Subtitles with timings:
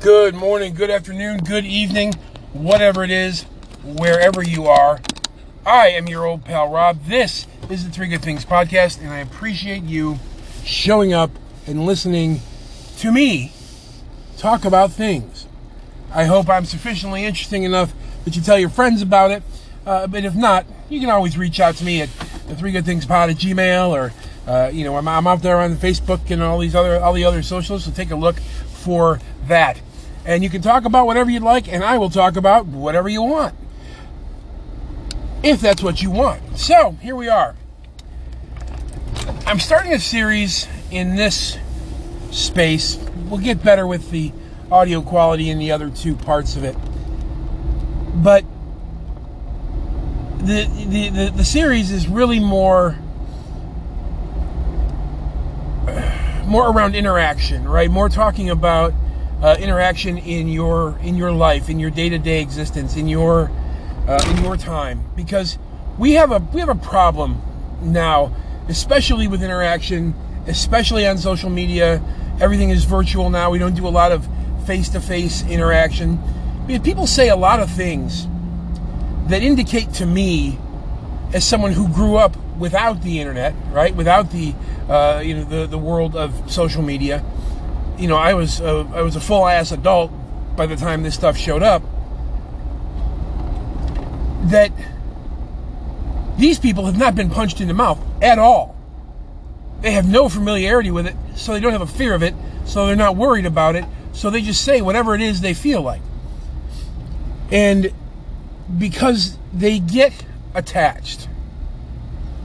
[0.00, 2.14] Good morning, good afternoon, good evening,
[2.52, 3.42] whatever it is,
[3.82, 5.00] wherever you are.
[5.66, 7.04] I am your old pal Rob.
[7.06, 10.20] This is the Three Good Things podcast, and I appreciate you
[10.64, 11.32] showing up
[11.66, 12.42] and listening
[12.98, 13.52] to me
[14.36, 15.48] talk about things.
[16.12, 17.92] I hope I'm sufficiently interesting enough
[18.24, 19.42] that you tell your friends about it.
[19.84, 22.08] Uh, but if not, you can always reach out to me at
[22.46, 24.12] the Three Good Things Pod at Gmail, or
[24.46, 27.24] uh, you know, I'm, I'm out there on Facebook and all these other all the
[27.24, 27.84] other socials.
[27.84, 29.18] So take a look for
[29.48, 29.80] that,
[30.24, 33.22] and you can talk about whatever you'd like, and I will talk about whatever you
[33.22, 33.54] want,
[35.42, 36.58] if that's what you want.
[36.58, 37.54] So here we are.
[39.46, 41.58] I'm starting a series in this
[42.30, 42.98] space.
[43.28, 44.32] We'll get better with the
[44.70, 46.76] audio quality in the other two parts of it.
[48.14, 48.44] But
[50.38, 52.98] the the, the, the series is really more
[56.46, 57.90] more around interaction, right?
[57.90, 58.92] More talking about
[59.42, 63.50] uh, interaction in your in your life, in your day to day existence, in your
[64.06, 65.58] uh, in your time, because
[65.98, 67.40] we have a we have a problem
[67.82, 68.34] now,
[68.68, 70.14] especially with interaction,
[70.46, 72.02] especially on social media.
[72.40, 73.50] Everything is virtual now.
[73.50, 74.28] We don't do a lot of
[74.66, 76.18] face to face interaction.
[76.62, 78.26] I mean, people say a lot of things
[79.28, 80.58] that indicate to me,
[81.32, 84.54] as someone who grew up without the internet, right, without the
[84.88, 87.24] uh, you know the the world of social media,
[87.98, 90.12] you know, I was a, I was a full ass adult
[90.56, 91.82] by the time this stuff showed up.
[94.50, 94.72] That
[96.38, 98.76] these people have not been punched in the mouth at all.
[99.80, 102.86] They have no familiarity with it, so they don't have a fear of it, so
[102.86, 106.02] they're not worried about it, so they just say whatever it is they feel like.
[107.50, 107.92] And
[108.76, 111.28] because they get attached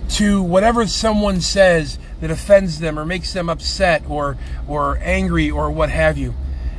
[0.10, 5.70] to whatever someone says that offends them or makes them upset or or angry or
[5.70, 6.34] what have you.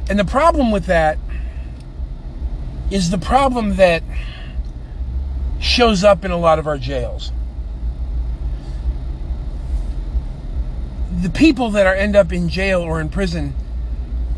[0.09, 1.19] And the problem with that
[2.91, 4.03] is the problem that
[5.61, 7.31] shows up in a lot of our jails.
[11.21, 13.55] The people that are end up in jail or in prison,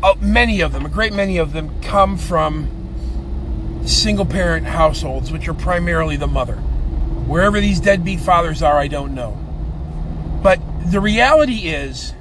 [0.03, 5.47] uh, many of them, a great many of them, come from single parent households, which
[5.47, 6.55] are primarily the mother.
[6.55, 9.37] Wherever these deadbeat fathers are, I don't know.
[10.43, 12.11] But the reality is,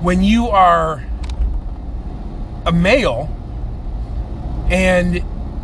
[0.00, 1.04] when you are
[2.64, 3.28] a male
[4.70, 5.22] and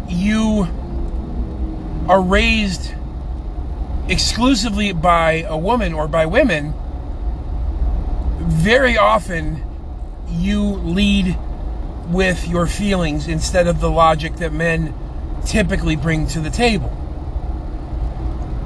[0.08, 0.68] you
[2.08, 2.92] are raised
[4.08, 6.74] exclusively by a woman or by women,
[8.40, 9.62] very often
[10.28, 11.38] you lead
[12.08, 14.94] with your feelings instead of the logic that men
[15.46, 16.90] typically bring to the table.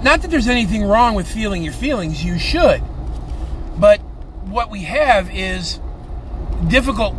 [0.03, 2.83] Not that there's anything wrong with feeling your feelings, you should.
[3.78, 4.00] But
[4.47, 5.81] what we have is
[6.69, 7.14] difficult,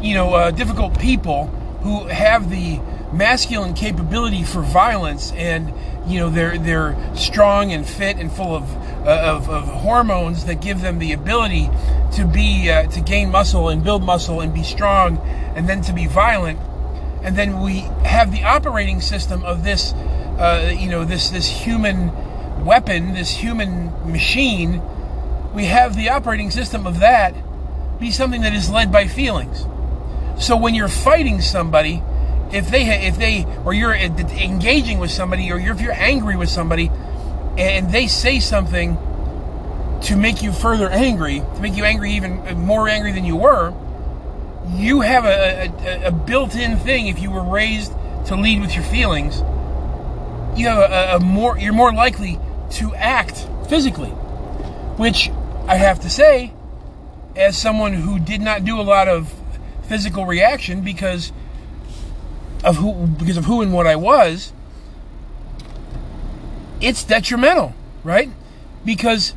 [0.00, 1.46] you know, uh, difficult people
[1.82, 2.80] who have the
[3.12, 5.72] masculine capability for violence and
[6.06, 8.64] you know they're they're strong and fit and full of
[9.06, 11.70] uh, of, of, hormones that give them the ability
[12.12, 15.18] to be uh, to gain muscle and build muscle and be strong
[15.54, 16.58] and then to be violent.
[17.22, 22.10] And then we have the operating system of this uh, you know this this human
[22.64, 24.82] weapon this human machine
[25.56, 27.34] we have the operating system of that
[27.98, 29.64] be something that is led by feelings
[30.38, 32.02] so when you're fighting somebody
[32.52, 36.90] if they if they or you're engaging with somebody or if you're angry with somebody
[37.58, 38.98] and they say something
[40.02, 43.36] to make you further angry, to make you angry even uh, more angry than you
[43.36, 43.72] were,
[44.74, 47.06] you have a, a, a built-in thing.
[47.06, 47.92] If you were raised
[48.26, 49.38] to lead with your feelings,
[50.58, 52.38] you have a, a more you're more likely
[52.72, 54.10] to act physically,
[54.98, 55.30] which
[55.66, 56.52] I have to say,
[57.34, 59.34] as someone who did not do a lot of
[59.88, 61.32] physical reaction because
[62.64, 64.52] of who because of who and what I was,
[66.80, 68.30] it's detrimental, right?
[68.84, 69.34] Because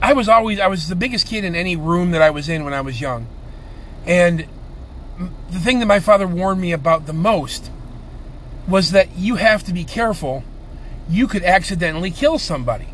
[0.00, 2.64] I was always I was the biggest kid in any room that I was in
[2.64, 3.26] when I was young.
[4.06, 4.46] And
[5.50, 7.70] the thing that my father warned me about the most
[8.68, 10.44] was that you have to be careful.
[11.08, 12.93] You could accidentally kill somebody.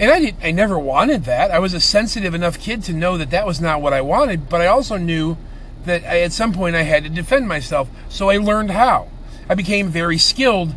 [0.00, 1.50] And I did I never wanted that.
[1.50, 4.48] I was a sensitive enough kid to know that that was not what I wanted,
[4.48, 5.36] but I also knew
[5.84, 7.90] that I, at some point I had to defend myself.
[8.08, 9.08] So I learned how.
[9.46, 10.74] I became very skilled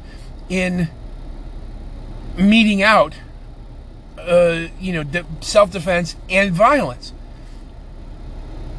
[0.49, 0.89] in
[2.35, 3.15] meting out,
[4.19, 7.13] uh, you know, de- self defense and violence.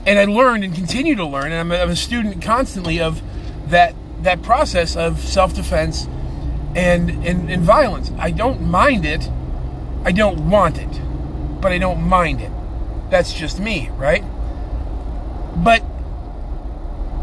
[0.06, 3.22] And I learned and continue to learn, and I'm a, I'm a student constantly of
[3.70, 6.06] that that process of self defense
[6.76, 8.12] and, and and violence.
[8.18, 9.30] I don't mind it.
[10.04, 11.00] I don't want it,
[11.60, 12.52] but I don't mind it.
[13.10, 14.22] That's just me, right?
[15.56, 15.80] But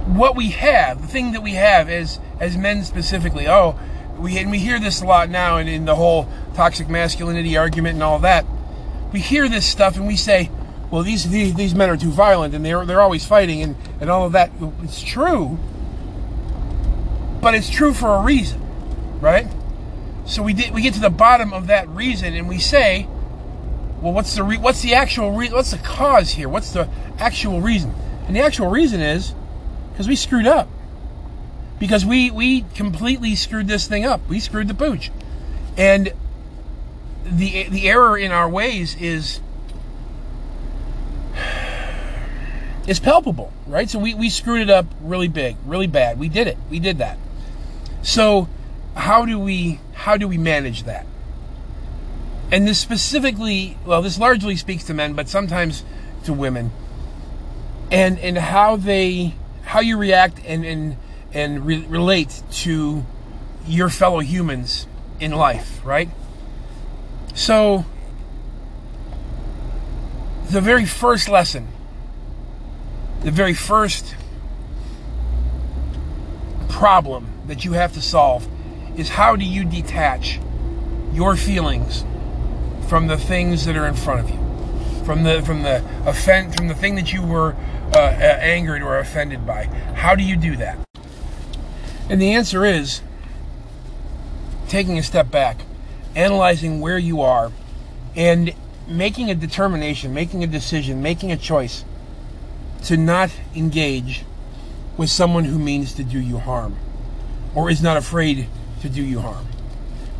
[0.07, 3.47] what we have, the thing that we have as as men specifically.
[3.47, 3.79] Oh,
[4.17, 7.95] we and we hear this a lot now, and in the whole toxic masculinity argument
[7.95, 8.45] and all that,
[9.13, 10.49] we hear this stuff and we say,
[10.89, 14.09] well, these these, these men are too violent and they're they're always fighting and and
[14.09, 14.51] all of that.
[14.83, 15.57] It's true,
[17.41, 18.61] but it's true for a reason,
[19.21, 19.47] right?
[20.25, 23.07] So we did we get to the bottom of that reason and we say,
[24.01, 26.47] well, what's the re- what's the actual re- what's the cause here?
[26.49, 27.93] What's the actual reason?
[28.27, 29.33] And the actual reason is
[29.91, 30.69] because we screwed up.
[31.79, 34.21] Because we we completely screwed this thing up.
[34.29, 35.11] We screwed the pooch.
[35.77, 36.13] And
[37.23, 39.41] the the error in our ways is
[42.87, 43.89] is palpable, right?
[43.89, 46.19] So we, we screwed it up really big, really bad.
[46.19, 46.57] We did it.
[46.69, 47.17] We did that.
[48.01, 48.49] So
[48.95, 51.05] how do we how do we manage that?
[52.51, 55.83] And this specifically, well, this largely speaks to men, but sometimes
[56.25, 56.71] to women.
[57.89, 60.97] And and how they how you react and and
[61.33, 63.05] and re- relate to
[63.65, 64.87] your fellow humans
[65.19, 66.09] in life, right?
[67.33, 67.85] So
[70.49, 71.69] the very first lesson,
[73.21, 74.15] the very first
[76.67, 78.47] problem that you have to solve
[78.97, 80.39] is how do you detach
[81.13, 82.03] your feelings
[82.87, 86.67] from the things that are in front of you, from the from the offend from
[86.67, 87.55] the thing that you were
[87.95, 89.65] uh, angered or offended by.
[89.95, 90.77] How do you do that?
[92.09, 93.01] And the answer is
[94.67, 95.61] taking a step back,
[96.15, 97.51] analyzing where you are,
[98.15, 98.53] and
[98.87, 101.85] making a determination, making a decision, making a choice
[102.83, 104.25] to not engage
[104.97, 106.77] with someone who means to do you harm
[107.53, 108.47] or is not afraid
[108.81, 109.45] to do you harm.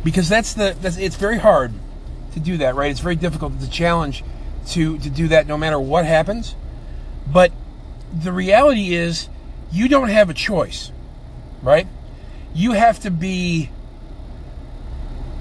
[0.04, 1.72] Because that's the that's it's very hard
[2.32, 2.90] to do that, right?
[2.90, 3.54] It's very difficult.
[3.54, 4.24] It's a challenge
[4.68, 6.56] to to do that no matter what happens.
[7.26, 7.52] But
[8.12, 9.28] the reality is
[9.70, 10.90] you don't have a choice,
[11.62, 11.86] right?
[12.54, 13.70] You have to be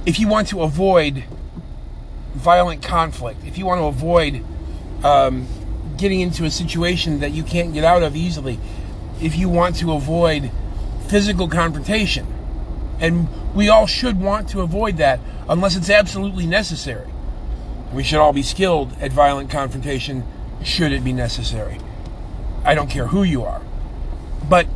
[0.06, 1.24] if you want to avoid
[2.34, 4.44] violent conflict, if you want to avoid
[5.04, 5.48] um,
[5.98, 8.60] getting into a situation that you can't get out of easily,
[9.22, 10.50] if you want to avoid
[11.08, 12.26] physical confrontation,
[13.02, 15.20] and we all should want to avoid that
[15.50, 17.10] unless it's absolutely necessary.
[17.92, 20.24] We should all be skilled at violent confrontation
[20.64, 21.80] should it be necessary.
[22.64, 23.62] I don't care who you are.
[24.48, 24.68] But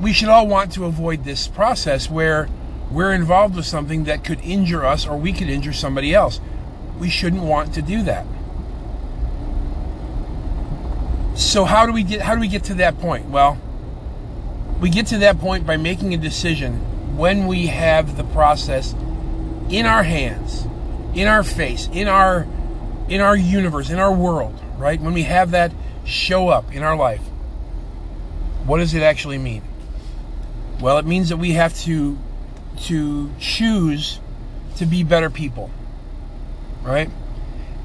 [0.00, 2.48] we should all want to avoid this process where
[2.90, 6.40] we're involved with something that could injure us or we could injure somebody else.
[6.98, 8.26] We shouldn't want to do that.
[11.34, 13.26] So how do we get how do we get to that point?
[13.26, 13.58] Well,
[14.80, 16.80] we get to that point by making a decision
[17.16, 18.94] when we have the process
[19.70, 20.66] in our hands,
[21.14, 22.46] in our face, in our
[23.08, 25.00] in our universe, in our world, right?
[25.00, 25.72] When we have that
[26.04, 27.20] show up in our life,
[28.64, 29.62] what does it actually mean?
[30.80, 32.18] Well, it means that we have to
[32.84, 34.20] to choose
[34.76, 35.70] to be better people.
[36.82, 37.10] Right?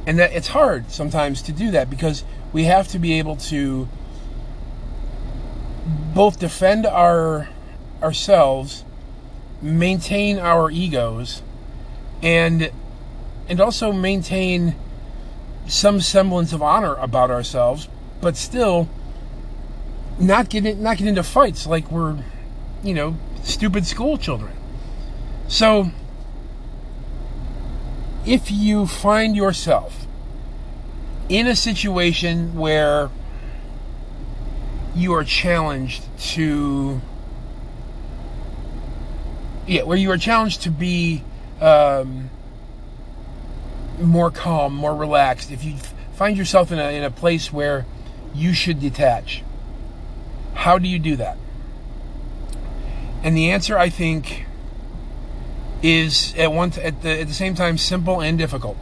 [0.05, 3.87] And that it's hard sometimes to do that because we have to be able to
[6.13, 7.49] both defend our
[8.01, 8.83] ourselves,
[9.61, 11.41] maintain our egos,
[12.21, 12.71] and
[13.47, 14.75] and also maintain
[15.67, 17.87] some semblance of honor about ourselves,
[18.21, 18.89] but still
[20.19, 22.17] not get in, not get into fights like we're,
[22.83, 24.51] you know, stupid school children.
[25.47, 25.91] So,
[28.25, 30.05] if you find yourself
[31.29, 33.09] in a situation where
[34.95, 37.01] you are challenged to,
[39.69, 41.23] yeah, where you are challenged to be
[41.61, 42.31] um,
[43.99, 45.75] more calm, more relaxed, if you
[46.15, 47.85] find yourself in a, in a place where
[48.33, 49.43] you should detach,
[50.55, 51.37] how do you do that?
[53.21, 54.47] And the answer, I think,
[55.83, 58.77] is at one at the at the same time simple and difficult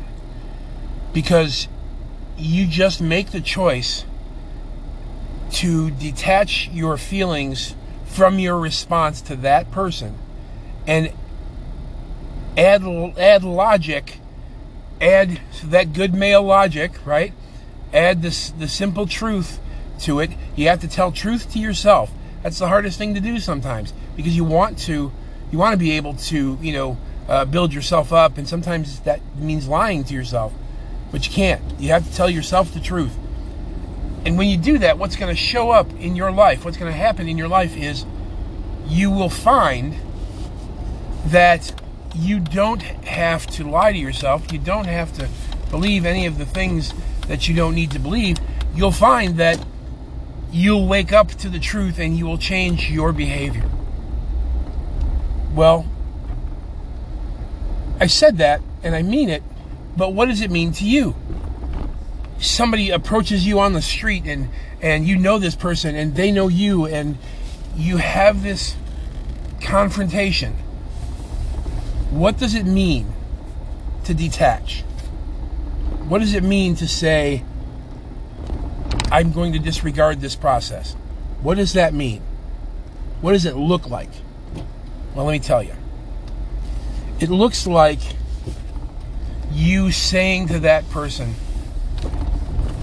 [1.14, 1.68] because
[2.38, 4.06] you just make the choice
[5.52, 7.76] to detach your feelings
[8.06, 10.18] from your response to that person
[10.88, 11.12] and
[12.58, 12.84] add
[13.18, 14.20] add logic
[15.00, 17.34] add that good male logic right
[17.94, 19.60] add this the simple truth
[20.00, 23.40] to it you have to tell truth to yourself that's the hardest thing to do
[23.40, 25.12] sometimes because you want to
[25.52, 29.22] you want to be able to, you know, uh, build yourself up, and sometimes that
[29.36, 30.54] means lying to yourself,
[31.12, 31.62] but you can't.
[31.80, 33.16] You have to tell yourself the truth.
[34.26, 36.92] And when you do that, what's going to show up in your life, what's going
[36.92, 38.06] to happen in your life is
[38.88, 39.96] you will find
[41.26, 41.82] that
[42.16, 44.52] you don't have to lie to yourself.
[44.52, 45.30] You don't have to
[45.70, 46.94] believe any of the things
[47.28, 48.38] that you don't need to believe.
[48.74, 49.64] You'll find that
[50.52, 53.70] you'll wake up to the truth and you will change your behavior.
[55.54, 55.86] Well,
[58.00, 59.44] I said that and I mean it,
[59.96, 61.16] but what does it mean to you?
[62.40, 66.48] Somebody approaches you on the street and and you know this person and they know
[66.48, 67.18] you and
[67.76, 68.76] you have this
[69.60, 70.56] confrontation.
[72.18, 73.14] What does it mean
[74.06, 74.82] to detach?
[76.08, 77.44] What does it mean to say,
[79.12, 80.94] I'm going to disregard this process?
[81.44, 82.24] What does that mean?
[83.22, 84.10] What does it look like?
[85.14, 85.76] Well, let me tell you.
[87.20, 88.00] It looks like
[89.52, 91.36] you saying to that person,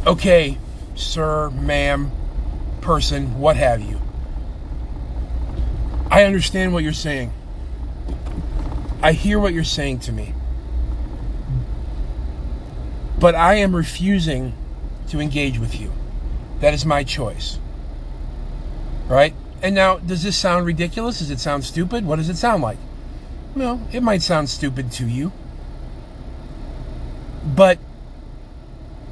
[0.07, 0.59] okay,
[0.95, 2.13] sir, ma'am,
[2.83, 4.01] person, what have you.
[6.09, 7.33] I understand what you're saying.
[9.05, 10.33] I hear what you're saying to me.
[13.19, 14.55] But I am refusing
[15.09, 15.93] to engage with you.
[16.61, 17.59] That is my choice.
[19.07, 19.35] Right?
[19.61, 21.19] And now, does this sound ridiculous?
[21.19, 22.07] Does it sound stupid?
[22.07, 22.79] What does it sound like?
[23.55, 25.33] Well, it might sound stupid to you.
[27.45, 27.79] But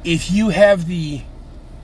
[0.03, 1.21] if you have the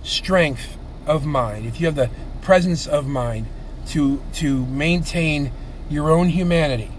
[0.01, 2.09] strength of mind, if you have the
[2.41, 3.45] presence of mind
[3.89, 5.51] to to maintain
[5.91, 6.89] your own humanity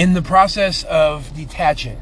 [0.00, 2.00] in the process of detaching,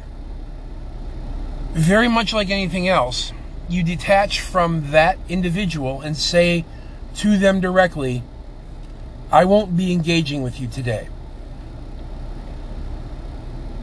[1.72, 3.32] very much like anything else,
[3.68, 6.64] you detach from that individual and say
[7.12, 8.22] to them directly,
[9.32, 11.08] I won't be engaging with you today.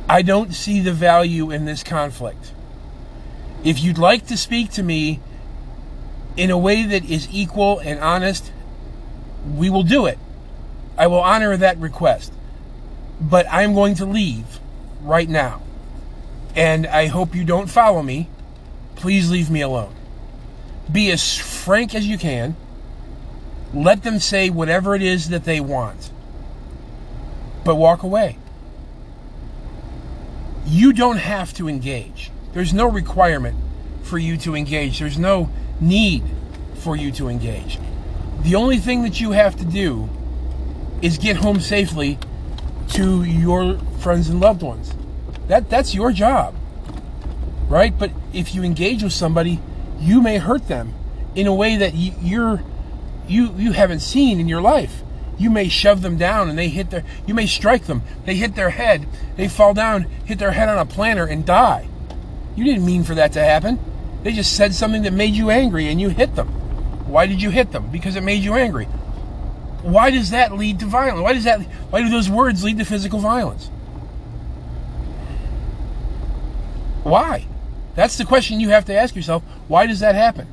[0.07, 2.53] I don't see the value in this conflict.
[3.65, 5.19] If you'd like to speak to me
[6.37, 8.53] in a way that is equal and honest,
[9.45, 10.17] we will do it.
[10.97, 12.31] I will honor that request.
[13.19, 14.59] But I'm going to leave
[15.01, 15.61] right now.
[16.55, 18.29] And I hope you don't follow me.
[18.95, 19.93] Please leave me alone.
[20.91, 22.55] Be as frank as you can.
[23.73, 26.11] Let them say whatever it is that they want.
[27.63, 28.37] But walk away.
[30.65, 32.31] You don't have to engage.
[32.53, 33.57] There's no requirement
[34.03, 34.99] for you to engage.
[34.99, 36.23] There's no need
[36.75, 37.79] for you to engage.
[38.41, 40.09] The only thing that you have to do
[41.01, 42.17] is get home safely
[42.89, 44.93] to your friends and loved ones.
[45.47, 46.55] That that's your job.
[47.67, 47.97] Right?
[47.97, 49.59] But if you engage with somebody,
[49.99, 50.93] you may hurt them
[51.35, 52.63] in a way that you, you're
[53.27, 55.01] you you haven't seen in your life.
[55.37, 58.03] You may shove them down and they hit their you may strike them.
[58.25, 61.87] They hit their head, they fall down, hit their head on a planter and die.
[62.55, 63.79] You didn't mean for that to happen.
[64.23, 66.47] They just said something that made you angry and you hit them.
[67.07, 67.91] Why did you hit them?
[67.91, 68.87] Because it made you angry.
[69.85, 71.21] Why does that lead to violence?
[71.21, 71.61] Why does that
[71.91, 73.67] why do those words lead to physical violence?
[77.03, 77.45] Why?
[77.95, 79.43] That's the question you have to ask yourself.
[79.67, 80.47] Why does that happen?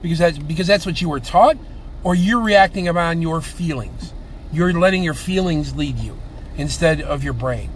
[0.00, 1.58] Because that's because that's what you were taught,
[2.04, 4.12] or you're reacting upon your feelings.
[4.52, 6.16] You're letting your feelings lead you
[6.56, 7.70] instead of your brain.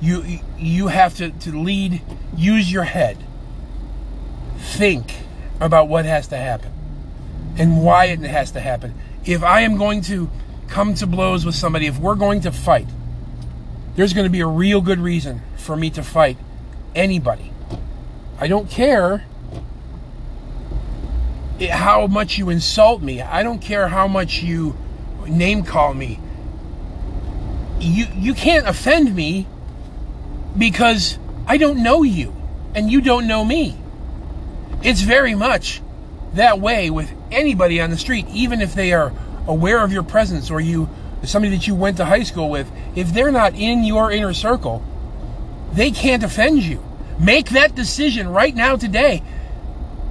[0.00, 2.00] You you have to, to lead,
[2.34, 3.22] use your head
[4.58, 5.12] think
[5.60, 6.72] about what has to happen
[7.56, 8.94] and why it has to happen.
[9.28, 10.30] If I am going to
[10.68, 12.88] come to blows with somebody, if we're going to fight,
[13.94, 16.38] there's going to be a real good reason for me to fight
[16.94, 17.52] anybody.
[18.40, 19.26] I don't care
[21.70, 23.20] how much you insult me.
[23.20, 24.74] I don't care how much you
[25.26, 26.18] name call me.
[27.80, 29.46] You you can't offend me
[30.56, 32.34] because I don't know you
[32.74, 33.76] and you don't know me.
[34.82, 35.82] It's very much
[36.32, 39.12] that way with anybody on the street, even if they are
[39.46, 40.88] aware of your presence or you
[41.24, 42.70] somebody that you went to high school with.
[42.94, 44.82] If they're not in your inner circle,
[45.72, 46.82] they can't offend you.
[47.18, 49.22] Make that decision right now today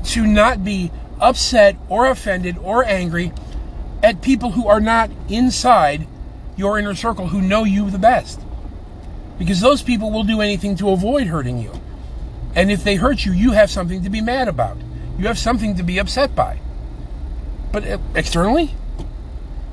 [0.06, 3.32] to not be upset or offended or angry
[4.04, 6.08] at people who are not inside
[6.56, 8.40] your inner circle who know you the best.
[9.40, 11.72] Because those people will do anything to avoid hurting you.
[12.56, 14.78] And if they hurt you, you have something to be mad about.
[15.18, 16.60] You have something to be upset by.
[17.72, 18.76] But uh, externally,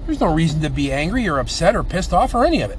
[0.06, 2.78] there's no reason to be angry or upset or pissed off or any of it.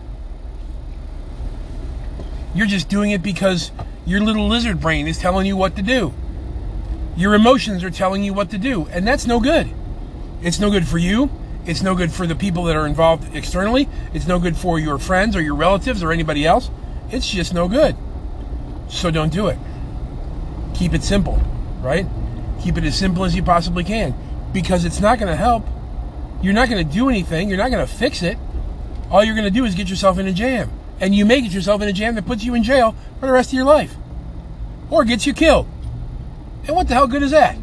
[2.53, 3.71] You're just doing it because
[4.05, 6.13] your little lizard brain is telling you what to do.
[7.17, 9.69] Your emotions are telling you what to do, and that's no good.
[10.41, 11.29] It's no good for you.
[11.65, 13.89] It's no good for the people that are involved externally.
[14.13, 16.69] It's no good for your friends or your relatives or anybody else.
[17.09, 17.95] It's just no good.
[18.89, 19.57] So don't do it
[20.75, 21.41] keep it simple,
[21.81, 22.05] right?
[22.61, 24.13] Keep it as simple as you possibly can
[24.55, 25.67] because it's not going to help.
[26.41, 27.49] You're not going to do anything.
[27.49, 28.37] You're not going to fix it.
[29.11, 30.71] All you're going to do is get yourself in a jam.
[31.01, 33.33] And you may get yourself in a jam that puts you in jail for the
[33.33, 33.93] rest of your life
[34.89, 35.67] or gets you killed.
[36.65, 37.57] And what the hell good is that?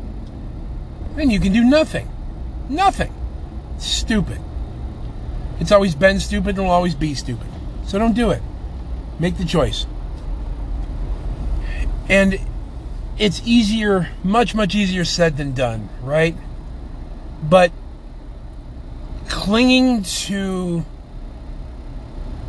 [1.16, 2.11] Then you can do nothing.
[2.68, 3.14] Nothing.
[3.78, 4.38] Stupid.
[5.61, 7.49] It's always been stupid and will always be stupid.
[7.87, 8.42] So don't do it.
[9.18, 9.87] Make the choice.
[12.11, 12.38] And
[13.18, 16.37] it's easier, much, much easier said than done, right?
[17.42, 17.72] But
[19.28, 20.84] clinging to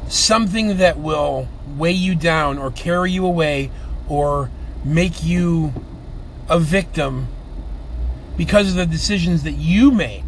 [0.08, 3.72] something that will weigh you down or carry you away
[4.08, 4.52] or
[4.86, 5.74] make you
[6.50, 7.28] a victim
[8.38, 10.24] because of the decisions that you made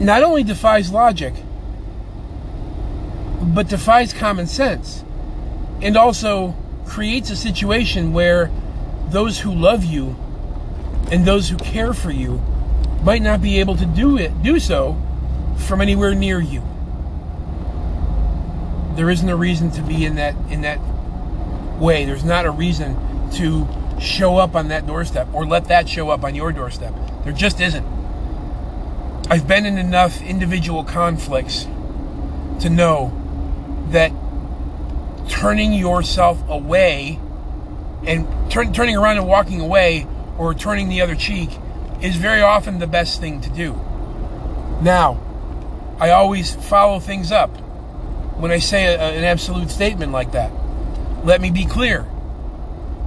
[0.00, 1.34] not only defies logic,
[3.40, 5.04] but defies common sense,
[5.82, 6.56] and also
[6.86, 8.50] creates a situation where
[9.08, 10.16] those who love you
[11.10, 12.40] and those who care for you
[13.02, 15.00] might not be able to do it do so
[15.66, 16.62] from anywhere near you.
[18.96, 20.80] There isn't a reason to be in that in that
[21.78, 22.04] way.
[22.04, 22.96] There's not a reason
[23.32, 23.66] to
[24.00, 26.94] show up on that doorstep or let that show up on your doorstep.
[27.24, 27.86] There just isn't.
[29.30, 31.64] I've been in enough individual conflicts
[32.60, 33.12] to know
[33.90, 34.10] that
[35.28, 37.20] turning yourself away
[38.06, 40.06] and turn, turning around and walking away
[40.38, 41.50] or turning the other cheek
[42.00, 43.72] is very often the best thing to do.
[44.80, 45.20] Now,
[45.98, 47.50] I always follow things up
[48.38, 50.52] when I say a, an absolute statement like that.
[51.24, 52.06] Let me be clear.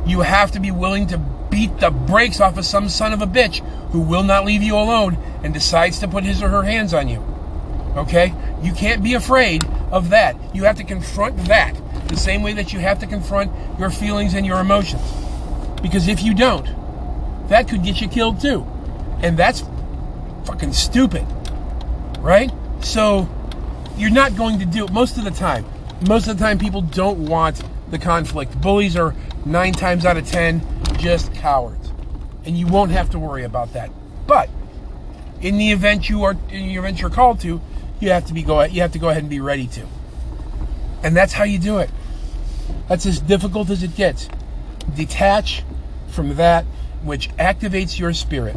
[0.05, 3.27] You have to be willing to beat the brakes off of some son of a
[3.27, 3.59] bitch
[3.91, 7.07] who will not leave you alone and decides to put his or her hands on
[7.07, 7.23] you.
[7.95, 8.33] Okay?
[8.61, 10.35] You can't be afraid of that.
[10.53, 11.75] You have to confront that
[12.07, 15.01] the same way that you have to confront your feelings and your emotions.
[15.81, 16.67] Because if you don't,
[17.51, 18.65] that could get you killed too.
[19.21, 19.63] And that's
[20.45, 21.25] fucking stupid.
[22.19, 22.49] Right?
[22.79, 23.27] So,
[23.97, 25.65] you're not going to do it most of the time.
[26.07, 28.59] Most of the time, people don't want the conflict.
[28.61, 29.13] Bullies are
[29.45, 30.65] nine times out of ten
[30.97, 31.91] just cowards.
[32.45, 33.91] And you won't have to worry about that.
[34.25, 34.49] But
[35.41, 37.59] in the event you are in the event you're called to,
[37.99, 39.85] you have to be go you have to go ahead and be ready to.
[41.03, 41.89] And that's how you do it.
[42.87, 44.29] That's as difficult as it gets.
[44.95, 45.63] Detach
[46.07, 46.65] from that
[47.03, 48.55] which activates your spirit.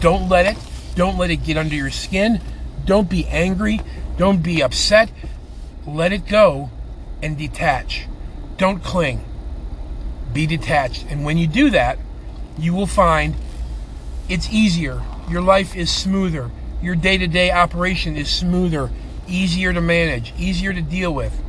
[0.00, 0.56] Don't let it.
[0.94, 2.40] Don't let it get under your skin.
[2.84, 3.80] Don't be angry.
[4.16, 5.10] Don't be upset.
[5.86, 6.70] Let it go
[7.22, 8.06] and detach.
[8.56, 9.24] Don't cling.
[10.32, 11.06] Be detached.
[11.08, 11.98] And when you do that,
[12.58, 13.34] you will find
[14.28, 15.02] it's easier.
[15.28, 16.50] Your life is smoother.
[16.82, 18.90] Your day to day operation is smoother,
[19.28, 21.40] easier to manage, easier to deal with.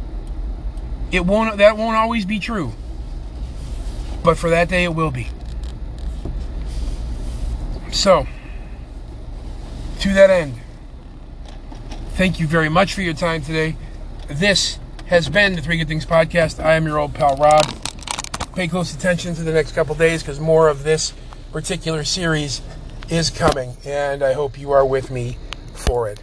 [1.12, 2.74] It won't, that won't always be true.
[4.24, 5.28] But for that day, it will be.
[7.94, 8.26] So,
[10.00, 10.56] to that end,
[12.16, 13.78] thank you very much for your time today.
[14.28, 16.62] This has been the Three Good Things Podcast.
[16.62, 17.62] I am your old pal Rob.
[18.56, 21.14] Pay close attention to the next couple days because more of this
[21.52, 22.62] particular series
[23.10, 25.38] is coming, and I hope you are with me
[25.74, 26.20] for it.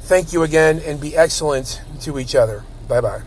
[0.00, 2.64] Thank you again, and be excellent to each other.
[2.88, 3.22] Bye bye.